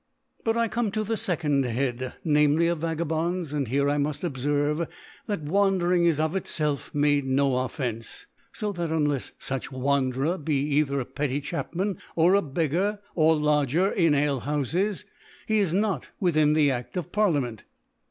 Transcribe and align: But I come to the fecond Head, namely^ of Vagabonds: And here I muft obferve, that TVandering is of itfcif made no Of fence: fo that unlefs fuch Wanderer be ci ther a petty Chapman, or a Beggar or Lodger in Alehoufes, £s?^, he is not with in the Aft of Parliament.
But 0.43 0.57
I 0.57 0.67
come 0.67 0.89
to 0.93 1.03
the 1.03 1.13
fecond 1.13 1.63
Head, 1.63 2.13
namely^ 2.25 2.71
of 2.71 2.79
Vagabonds: 2.79 3.53
And 3.53 3.67
here 3.67 3.87
I 3.87 3.97
muft 3.97 4.27
obferve, 4.27 4.87
that 5.27 5.45
TVandering 5.45 6.05
is 6.07 6.19
of 6.19 6.33
itfcif 6.33 6.91
made 6.95 7.27
no 7.27 7.59
Of 7.59 7.73
fence: 7.73 8.25
fo 8.51 8.71
that 8.71 8.89
unlefs 8.89 9.33
fuch 9.39 9.71
Wanderer 9.71 10.39
be 10.39 10.71
ci 10.71 10.83
ther 10.85 10.99
a 11.01 11.05
petty 11.05 11.39
Chapman, 11.39 11.99
or 12.15 12.33
a 12.33 12.41
Beggar 12.41 12.97
or 13.13 13.35
Lodger 13.35 13.91
in 13.91 14.13
Alehoufes, 14.13 14.73
£s?^, 14.73 15.05
he 15.45 15.59
is 15.59 15.71
not 15.71 16.09
with 16.19 16.35
in 16.35 16.53
the 16.53 16.71
Aft 16.71 16.97
of 16.97 17.11
Parliament. 17.11 17.65